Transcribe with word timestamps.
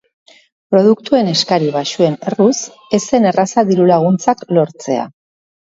Produktuen 0.75 1.29
eskari 1.33 1.69
baxuen 1.77 2.17
erruz, 2.31 2.57
ez 3.01 3.03
zen 3.13 3.29
erraza 3.35 3.67
diru-laguntzak 3.71 4.45
lortzea. 4.59 5.11